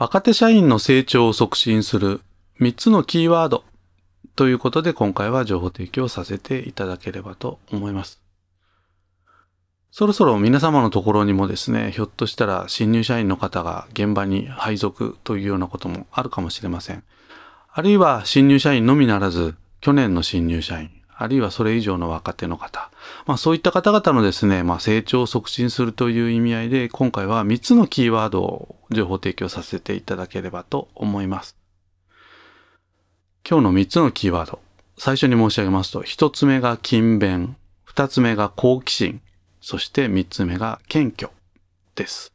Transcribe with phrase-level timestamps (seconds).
[0.00, 2.22] 若手社員の成長を促進する
[2.58, 3.64] 3つのキーワード
[4.34, 8.18] ということで今回は情報提供させていただければと思います。
[9.90, 17.04] そろそろ皆様のところにもですね、ひょっとしたら新入社員の方が現場に配属というようなこともあるかもしれません。
[17.70, 22.90] あるいは新入社員のみならず、去年の新入社員、あるいはそれ以上の若手の方、
[23.26, 31.56] まあそういった方々のですね、まあ成長を促進するという意味合いで、今回は3つのキーワードを情報提供させていただければと思います。
[33.48, 34.60] 今日の3つのキーワード、
[34.98, 37.56] 最初に申し上げますと、1つ目が勤勉、
[37.88, 39.20] 2つ目が好奇心、
[39.60, 41.32] そして三つ目が謙虚
[41.94, 42.32] です。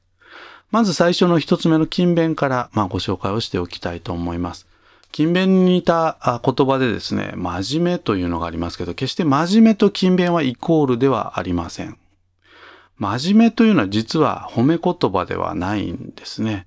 [0.72, 4.68] まず最初の一つ目の勤勉から、まあ、ご紹介をしておきたいと思います。
[5.12, 11.98] 勤勉に似た言葉でですね、真面目というのがありますけど、決して真面目と勤勉はイコールではありません。
[12.98, 16.66] 真面目というのは実は褒め言葉ではないんですね。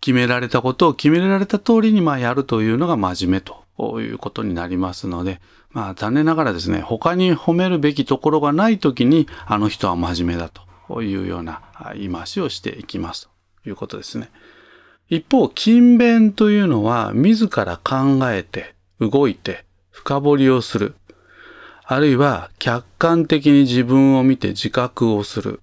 [0.00, 10.50] 決められたことを決められた通りにまあやるというのが真面目ということになりますので、まあ残念ながらですね、他に褒めるべきところがない時に、あの人は真面目だ
[10.88, 11.62] というような
[11.94, 13.28] 言い回しをしていきます
[13.62, 14.30] ということですね。
[15.08, 20.94] 一方、勤勉というのは自ら考えて、動いて、深掘りをする。
[21.90, 25.62] あるいは客観的に自分を見て自覚をする。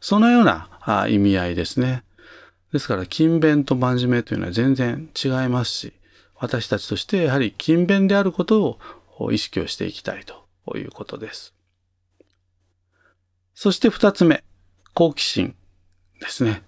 [0.00, 0.68] そのような
[1.08, 2.04] 意味合いですね。
[2.72, 5.92] ですから、勤勉と真面目というのは全然違いますし、
[6.36, 8.78] 私たちとしてやはり勤勉であること
[9.18, 11.54] を意識をしていきたいということです。
[13.52, 14.44] そして二つ目、
[14.94, 15.56] 好奇心
[16.20, 16.62] ですね。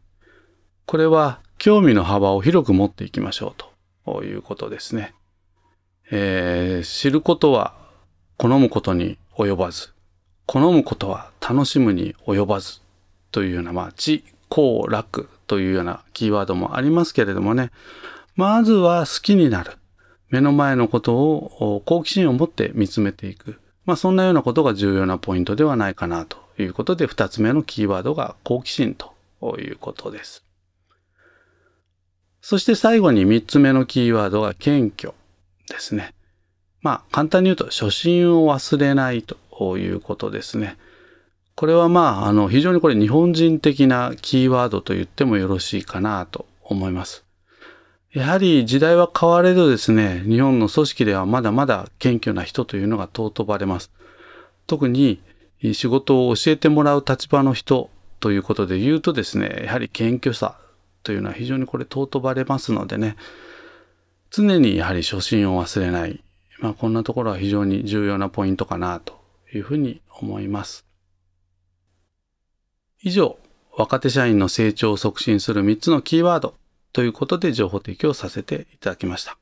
[0.84, 3.62] これは興味の幅を広く持っていきましょう
[4.04, 5.14] ということですね。
[6.10, 7.85] えー、知ることは
[8.38, 9.90] 好むことに及ばず、
[10.46, 12.80] 好むことは楽しむに及ばず
[13.32, 17.70] というような、まあ、知、好、楽というようなキーワードもありますけれどもね、
[18.34, 19.72] まずは好きになる。
[20.28, 23.60] 目の前のことを好奇心を持って見つめていく。
[23.84, 29.14] まあそんなようなことが重要なポイントではないかなということで、二つ目のキーワードが好奇心と
[29.58, 30.44] いうことです。
[32.42, 35.14] そして最後に三つ目のキーワードが謙虚
[35.68, 36.15] ですね。
[36.86, 40.76] まあ簡単に言うと初心を忘れないということですね。
[41.56, 47.24] これはまああの非常にこれ日本人的なキーワードと言ってもよろしいかなと思います。
[48.12, 53.90] やはり時代は変われどですね、日本の組織ではまだまだ謙虚な人というのが尊ばれます。
[54.68, 55.20] 特に
[55.72, 60.56] 仕事を教えてもらう立場の人ということで言うとですね、やはり謙虚さ
[61.02, 63.16] というのは非常にこれ尊ばれますのでね、
[64.30, 66.22] 常にやはり初心を忘れない。
[66.66, 69.20] まあこんなところは非常に重要なポイントかなと
[69.54, 70.84] いうふうに思います。
[73.00, 73.38] 以上、
[73.76, 76.54] 若手社員の成長を促進する3つのキーワード
[76.92, 79.38] ということで情報提供させていただきました。